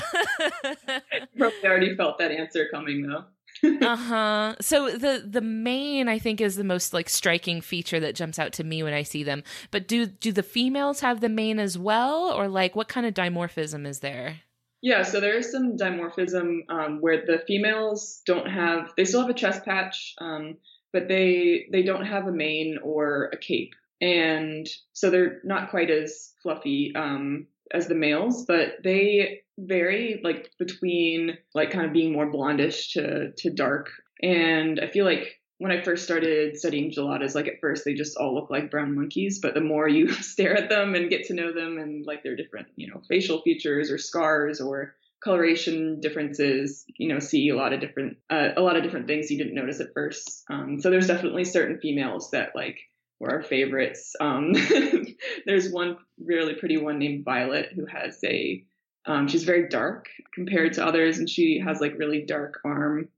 [1.36, 3.24] probably already felt that answer coming though.
[3.64, 4.56] Uh-huh.
[4.60, 8.52] So the the mane i think is the most like striking feature that jumps out
[8.54, 9.42] to me when i see them.
[9.70, 12.32] But do do the females have the mane as well?
[12.32, 14.40] Or like what kind of dimorphism is there?
[14.82, 19.30] Yeah, so there is some dimorphism um, where the females don't have, they still have
[19.30, 20.56] a chest patch, um,
[20.92, 25.88] but they they don't have a mane or a cape, and so they're not quite
[25.88, 32.12] as fluffy um, as the males, but they vary like between like kind of being
[32.12, 33.90] more blondish to to dark,
[34.22, 38.16] and I feel like when I first started studying geladas, like at first they just
[38.16, 41.34] all look like brown monkeys, but the more you stare at them and get to
[41.34, 46.84] know them and like their different, you know, facial features or scars or coloration differences,
[46.96, 49.54] you know, see a lot of different, uh, a lot of different things you didn't
[49.54, 50.42] notice at first.
[50.50, 52.80] Um, so there's definitely certain females that like
[53.20, 54.16] were our favorites.
[54.20, 54.54] Um,
[55.46, 58.64] there's one really pretty one named Violet who has a
[59.06, 63.08] Um, she's very dark compared to others, and she has like really dark arm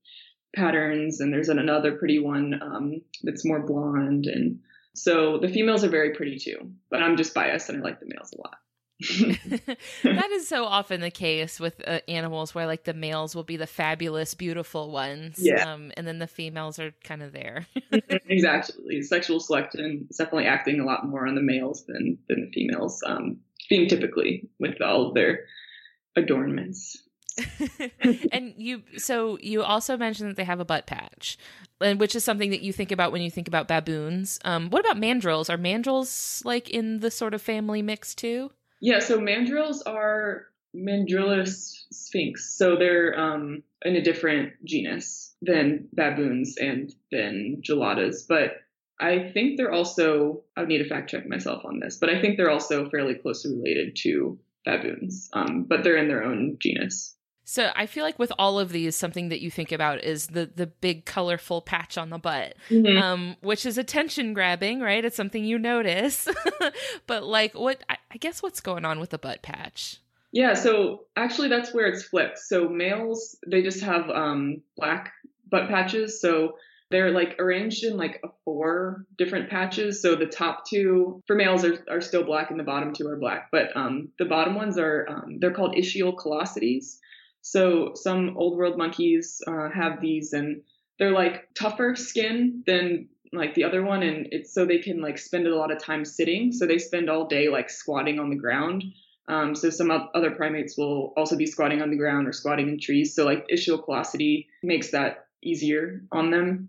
[0.55, 1.20] patterns.
[1.20, 4.27] And there's another pretty one um, that's more blonde.
[4.27, 4.61] And
[4.94, 8.07] so the females are very pretty too, but I'm just biased and I like the
[8.07, 8.57] males a lot.
[10.05, 13.57] that is so often the case with uh, animals where like the males will be
[13.57, 15.68] the fabulous beautiful ones yeah.
[15.68, 17.66] Um, and then the females are kind of there
[18.29, 22.51] exactly sexual selection is definitely acting a lot more on the males than than the
[22.55, 25.40] females um typically with all of their
[26.16, 27.03] adornments
[28.33, 31.37] and you so you also mentioned that they have a butt patch
[31.81, 34.79] and which is something that you think about when you think about baboons um what
[34.79, 38.50] about mandrills are mandrills like in the sort of family mix too
[38.85, 42.55] yeah, so mandrills are Mandrillus sphinx.
[42.57, 48.27] So they're um, in a different genus than baboons and than geladas.
[48.29, 48.57] But
[49.00, 52.20] I think they're also, I would need to fact check myself on this, but I
[52.20, 57.14] think they're also fairly closely related to baboons, um, but they're in their own genus.
[57.44, 60.46] So I feel like with all of these, something that you think about is the
[60.46, 62.96] the big colorful patch on the butt, mm-hmm.
[62.96, 65.05] um, which is attention grabbing, right?
[65.05, 66.27] It's something you notice.
[67.07, 70.00] but like, what I, I guess what's going on with the butt patch?
[70.33, 72.38] Yeah, so actually that's where it's flipped.
[72.38, 75.12] So males they just have um, black
[75.48, 76.57] butt patches, so
[76.90, 80.03] they're like arranged in like four different patches.
[80.03, 83.16] So the top two for males are, are still black and the bottom two are
[83.16, 86.99] black, but um, the bottom ones are um, they're called ischial callosities.
[87.40, 90.62] So some old world monkeys uh, have these, and
[90.99, 95.18] they're like tougher skin than like the other one, and it's so they can like
[95.18, 96.53] spend a lot of time sitting.
[96.53, 98.85] So they spend all day like squatting on the ground.
[99.27, 102.79] Um, so some other primates will also be squatting on the ground or squatting in
[102.79, 103.14] trees.
[103.14, 106.68] So like ischial callosity makes that easier on them.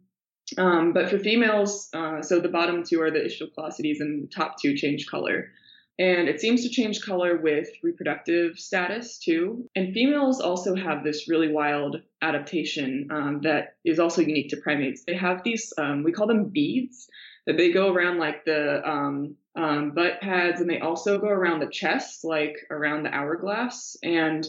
[0.58, 4.62] Um, but for females, uh, so the bottom two are the callosities, and the top
[4.62, 5.50] two change color.
[5.98, 9.70] And it seems to change color with reproductive status too.
[9.76, 15.04] And females also have this really wild adaptation um, that is also unique to primates.
[15.06, 17.08] They have these, um, we call them beads,
[17.48, 21.62] that they go around like the um, um butt pads and they also go around
[21.62, 23.96] the chest, like around the hourglass.
[24.04, 24.46] And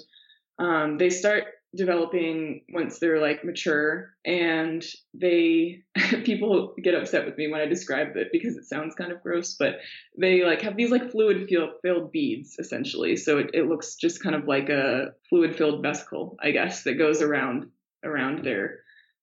[0.59, 5.83] um, they start developing once they're like mature and they
[6.25, 9.57] people get upset with me when i describe it because it sounds kind of gross
[9.59, 9.75] but
[10.19, 11.51] they like have these like fluid
[11.83, 13.17] filled beads essentially.
[13.17, 16.95] So it, it looks just kind of like a fluid filled vesicle i guess that
[16.95, 17.67] goes around
[18.05, 18.81] around their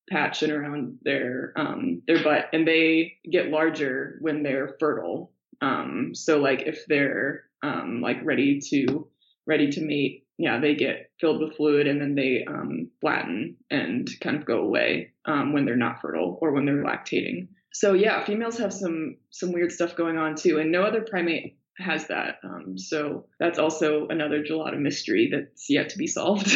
[0.09, 2.45] patch and around their um their butt.
[2.53, 5.31] And they get larger when they're fertile.
[5.61, 9.07] Um so like if they're um like ready to
[9.45, 14.09] ready to mate yeah, they get filled with fluid and then they um, flatten and
[14.21, 17.47] kind of go away um, when they're not fertile or when they're lactating.
[17.71, 21.57] So yeah, females have some some weird stuff going on too, and no other primate
[21.77, 22.35] has that.
[22.43, 26.51] Um, so that's also another gelada mystery that's yet to be solved.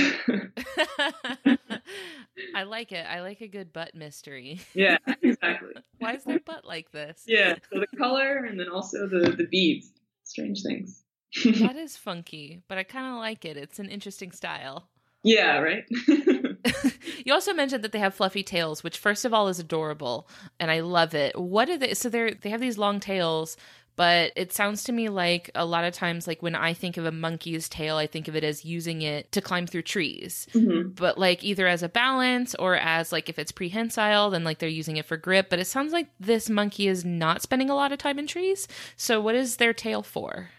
[2.56, 3.06] I like it.
[3.08, 4.62] I like a good butt mystery.
[4.76, 5.74] Yeah, exactly.
[5.98, 7.24] Why is their butt like this?
[7.26, 9.92] Yeah, so the color and then also the the beads,
[10.24, 11.04] strange things
[11.44, 13.58] that is funky, but I kind of like it.
[13.58, 14.88] It's an interesting style.
[15.24, 15.86] Yeah, right.
[17.26, 20.28] you also mentioned that they have fluffy tails, which first of all is adorable,
[20.60, 21.38] and I love it.
[21.40, 21.94] What are they?
[21.94, 23.58] So they're they have these long tails,
[23.96, 27.06] but it sounds to me like a lot of times, like when I think of
[27.06, 30.90] a monkey's tail, I think of it as using it to climb through trees, mm-hmm.
[30.90, 34.70] but like either as a balance or as like if it's prehensile, then like they're
[34.70, 35.50] using it for grip.
[35.50, 38.68] But it sounds like this monkey is not spending a lot of time in trees.
[38.96, 40.52] So what is their tail for?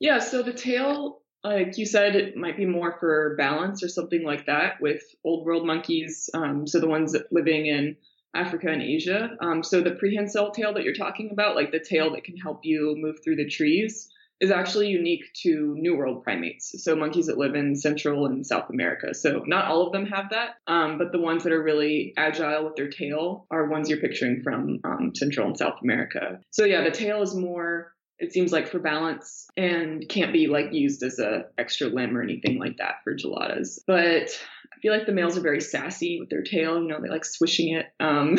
[0.00, 4.24] Yeah, so the tail, like you said, it might be more for balance or something
[4.24, 6.28] like that with old world monkeys.
[6.34, 7.96] Um, so the ones living in
[8.34, 9.36] Africa and Asia.
[9.40, 12.60] Um, so the prehensile tail that you're talking about, like the tail that can help
[12.64, 14.08] you move through the trees,
[14.40, 16.82] is actually unique to New World primates.
[16.82, 19.12] So monkeys that live in Central and South America.
[19.12, 22.64] So not all of them have that, um, but the ones that are really agile
[22.64, 26.40] with their tail are ones you're picturing from um, Central and South America.
[26.50, 30.72] So yeah, the tail is more it seems like for balance and can't be like
[30.72, 33.78] used as a extra limb or anything like that for geladas.
[33.86, 34.28] But
[34.72, 36.82] I feel like the males are very sassy with their tail.
[36.82, 37.86] You know, they like swishing it.
[37.98, 38.36] Um,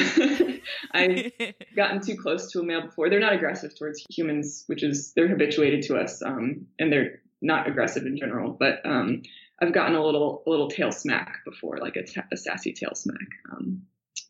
[0.92, 1.32] I've
[1.76, 3.10] gotten too close to a male before.
[3.10, 7.68] They're not aggressive towards humans, which is they're habituated to us, um, and they're not
[7.68, 8.56] aggressive in general.
[8.58, 9.24] But um,
[9.60, 12.92] I've gotten a little a little tail smack before, like a, t- a sassy tail
[12.94, 13.18] smack.
[13.52, 13.82] Um,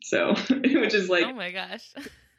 [0.01, 1.91] so, which is like, oh my gosh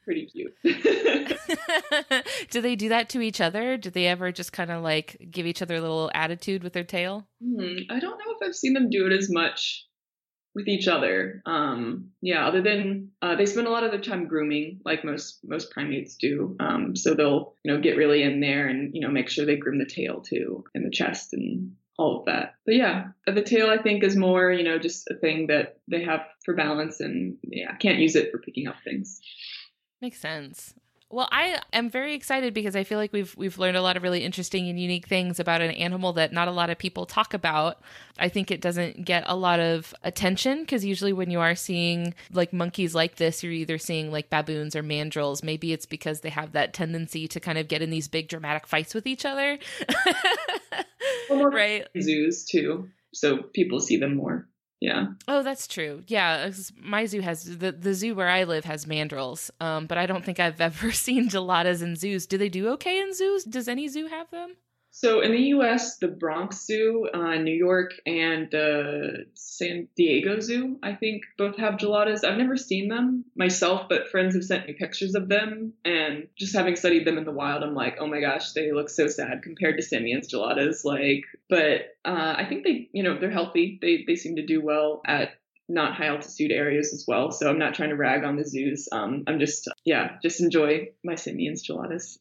[0.05, 0.55] pretty cute.
[2.51, 3.77] do they do that to each other?
[3.77, 6.85] Do they ever just kind of like give each other a little attitude with their
[6.85, 7.27] tail?
[7.43, 9.87] Hmm, I don't know if I've seen them do it as much
[10.55, 11.43] with each other.
[11.47, 15.41] Um, yeah, other than uh, they spend a lot of their time grooming, like most
[15.45, 16.57] most primates do.
[16.61, 19.57] Um, so they'll you know get really in there and you know make sure they
[19.57, 22.55] groom the tail too and the chest and all of that.
[22.65, 26.03] But yeah, the tail I think is more, you know, just a thing that they
[26.05, 29.21] have for balance and yeah, can't use it for picking up things.
[30.03, 30.75] Makes sense.
[31.09, 34.03] Well, I am very excited because I feel like we've we've learned a lot of
[34.03, 37.35] really interesting and unique things about an animal that not a lot of people talk
[37.35, 37.81] about.
[38.19, 42.15] I think it doesn't get a lot of attention because usually when you are seeing
[42.33, 45.45] like monkeys like this, you're either seeing like baboons or mandrills.
[45.45, 48.67] Maybe it's because they have that tendency to kind of get in these big dramatic
[48.67, 49.59] fights with each other.
[51.31, 51.87] right?
[52.01, 52.89] Zoos too.
[53.13, 54.49] So people see them more.
[54.83, 55.07] Yeah.
[55.29, 56.03] Oh, that's true.
[56.09, 60.07] Yeah, my zoo has the the zoo where I live has mandrills, um, but I
[60.07, 62.27] don't think I've ever seen geladas in zoos.
[62.27, 63.45] Do they do okay in zoos?
[63.45, 64.57] Does any zoo have them?
[64.95, 70.79] So in the U.S., the Bronx Zoo, uh, New York, and the San Diego Zoo,
[70.83, 72.25] I think, both have geladas.
[72.25, 75.73] I've never seen them myself, but friends have sent me pictures of them.
[75.83, 78.91] And just having studied them in the wild, I'm like, oh my gosh, they look
[78.91, 80.85] so sad compared to Simien's geladas.
[80.85, 83.79] Like, but uh, I think they, you know, they're healthy.
[83.81, 85.31] They they seem to do well at
[85.73, 87.31] not high altitude areas as well.
[87.31, 88.89] So I'm not trying to rag on the zoos.
[88.93, 92.19] Um, I'm just, yeah, just enjoy my Simien's geladas.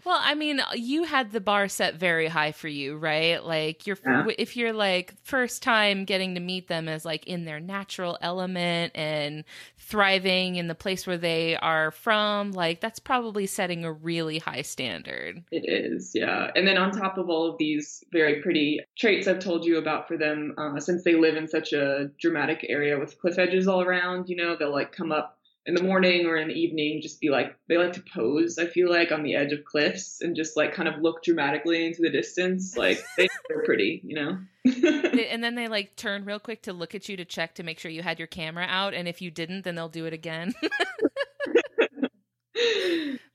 [0.04, 3.44] well, I mean, you had the bar set very high for you, right?
[3.44, 4.24] Like you're, yeah.
[4.38, 8.92] if you're like first time getting to meet them as like in their natural element
[8.94, 9.44] and
[9.76, 14.62] thriving in the place where they are from, like that's probably setting a really high
[14.62, 15.44] standard.
[15.52, 16.50] It is, yeah.
[16.56, 20.08] And then on top of all of these very pretty traits I've told you about
[20.08, 22.37] for them, uh, since they live in such a dramatic
[22.68, 26.24] area with cliff edges all around, you know, they'll like come up in the morning
[26.24, 29.22] or in the evening, just be like, they like to pose, I feel like, on
[29.22, 32.74] the edge of cliffs and just like kind of look dramatically into the distance.
[32.74, 34.38] Like they're pretty, you know?
[34.64, 37.78] and then they like turn real quick to look at you to check to make
[37.78, 38.94] sure you had your camera out.
[38.94, 40.54] And if you didn't, then they'll do it again.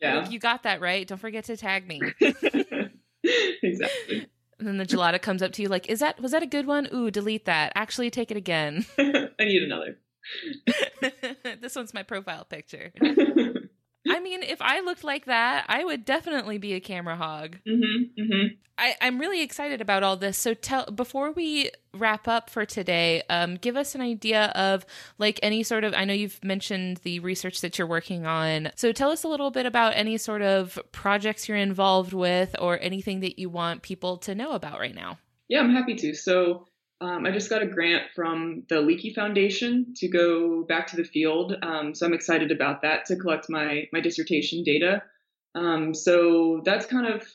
[0.01, 0.22] yeah.
[0.22, 1.08] Like, you got that right.
[1.08, 2.01] Don't forget to tag me.
[3.62, 4.28] exactly.
[4.64, 6.66] And then the gelada comes up to you like, "Is that was that a good
[6.66, 6.88] one?
[6.93, 7.74] Ooh, delete that.
[7.76, 8.86] Actually, take it again.
[8.97, 9.97] I need another."
[11.59, 12.93] this one's my profile picture.
[14.08, 17.58] I mean, if I looked like that, I would definitely be a camera hog.
[17.68, 18.47] Mm-hmm, mm-hmm.
[18.78, 20.38] I, am really excited about all this.
[20.38, 24.86] So, tell before we wrap up for today, um, give us an idea of
[25.20, 25.93] like any sort of.
[25.93, 28.72] I know you've mentioned the research that you're working on.
[28.76, 32.80] So, tell us a little bit about any sort of projects you're involved with, or
[32.82, 35.20] anything that you want people to know about right now.
[35.49, 36.16] Yeah, I'm happy to.
[36.16, 36.68] So,
[37.04, 41.04] um, I just got a grant from the Leakey Foundation to go back to the
[41.04, 45.04] field, um, so I'm excited about that to collect my my dissertation data.
[45.54, 47.28] Um, so that's kind of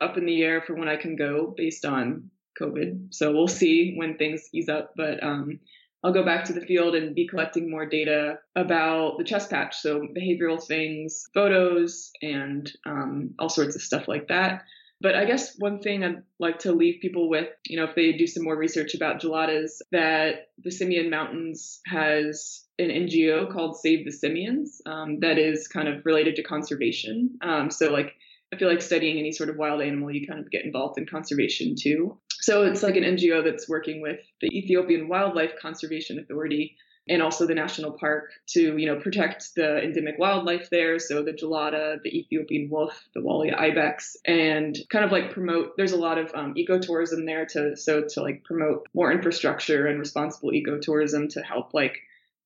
[0.00, 3.14] up in the air for when I can go based on COVID.
[3.14, 5.60] So we'll see when things ease up, but um,
[6.02, 9.76] I'll go back to the field and be collecting more data about the chest patch,
[9.76, 14.64] so behavioral things, photos, and um, all sorts of stuff like that.
[15.02, 18.12] But I guess one thing I'd like to leave people with, you know, if they
[18.12, 24.04] do some more research about geladas, that the Simien Mountains has an NGO called Save
[24.04, 27.36] the Simiens um, that is kind of related to conservation.
[27.42, 28.12] Um, so, like,
[28.54, 31.06] I feel like studying any sort of wild animal, you kind of get involved in
[31.06, 32.18] conservation too.
[32.40, 36.76] So, it's like an NGO that's working with the Ethiopian Wildlife Conservation Authority
[37.08, 40.98] and also the national park to you know protect the endemic wildlife there.
[40.98, 45.92] So the gelada the ethiopian wolf the walia ibex and kind of like promote there's
[45.92, 50.50] a lot of um, ecotourism there to so to like promote more infrastructure and responsible
[50.50, 51.98] ecotourism to help like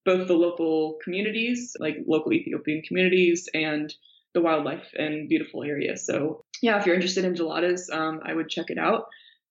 [0.05, 3.93] both the local communities like local ethiopian communities and
[4.35, 8.49] the wildlife and beautiful area so yeah if you're interested in geladas um, i would
[8.49, 9.07] check it out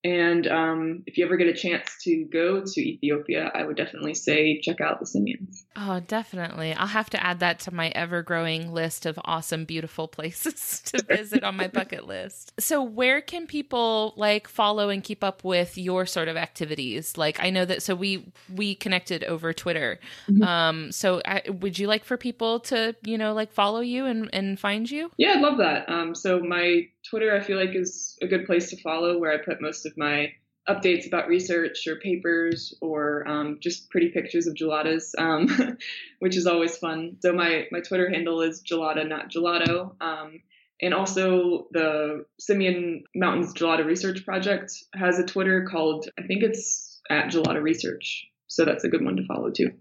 [0.05, 4.13] and um, if you ever get a chance to go to Ethiopia, I would definitely
[4.13, 5.63] say check out the Simiens.
[5.75, 6.75] Oh, definitely.
[6.75, 11.03] I'll have to add that to my ever growing list of awesome, beautiful places to
[11.03, 12.53] visit on my bucket list.
[12.59, 17.17] So, where can people like follow and keep up with your sort of activities?
[17.17, 19.99] Like, I know that so we we connected over Twitter.
[20.29, 20.43] Mm-hmm.
[20.43, 24.29] Um, so, I, would you like for people to you know like follow you and
[24.33, 25.09] and find you?
[25.17, 25.89] Yeah, I'd love that.
[25.89, 29.43] Um, so my Twitter, I feel like, is a good place to follow where I
[29.43, 30.33] put most of my
[30.67, 35.77] updates about research or papers or um, just pretty pictures of geladas, um,
[36.19, 37.17] which is always fun.
[37.21, 39.95] So my, my Twitter handle is gelada, not gelato.
[40.01, 40.41] Um,
[40.81, 46.99] and also the Simien Mountains Gelada Research Project has a Twitter called, I think it's
[47.09, 48.27] at Gelada Research.
[48.47, 49.71] So that's a good one to follow too.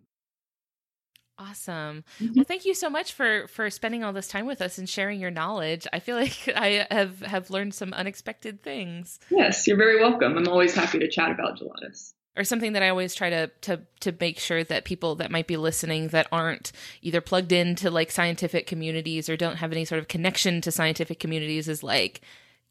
[1.39, 2.05] Awesome.
[2.21, 2.35] Mm-hmm.
[2.37, 5.19] Well, thank you so much for for spending all this time with us and sharing
[5.19, 5.87] your knowledge.
[5.93, 9.19] I feel like I have have learned some unexpected things.
[9.31, 10.37] Yes, you're very welcome.
[10.37, 12.13] I'm always happy to chat about geladas.
[12.37, 15.47] Or something that I always try to to to make sure that people that might
[15.47, 16.73] be listening that aren't
[17.03, 21.19] either plugged into like scientific communities or don't have any sort of connection to scientific
[21.19, 22.21] communities is like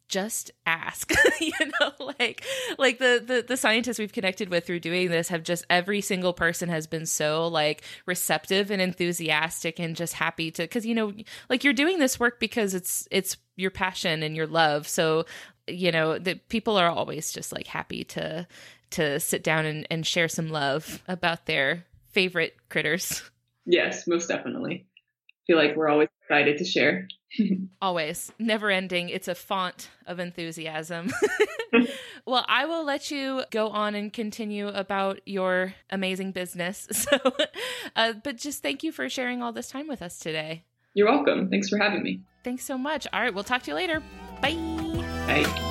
[0.08, 2.44] just ask you know like
[2.78, 6.34] like the, the the scientists we've connected with through doing this have just every single
[6.34, 11.14] person has been so like receptive and enthusiastic and just happy to because you know
[11.50, 14.88] like you're doing this work because it's it's your passion and your love.
[14.88, 15.26] So
[15.68, 18.48] you know that people are always just like happy to
[18.92, 23.24] to sit down and, and share some love about their favorite critters.
[23.66, 24.86] Yes most definitely.
[25.48, 27.08] Feel like we're always excited to share
[27.82, 29.10] Always, never ending.
[29.10, 31.12] It's a font of enthusiasm.
[32.26, 36.88] well, I will let you go on and continue about your amazing business.
[37.04, 37.18] So,
[37.96, 40.64] uh, but just thank you for sharing all this time with us today.
[40.94, 41.50] You're welcome.
[41.50, 42.22] Thanks for having me.
[42.44, 43.08] Thanks so much.
[43.12, 44.02] All right, we'll talk to you later.
[44.42, 44.56] Bye.
[45.28, 45.70] Bye.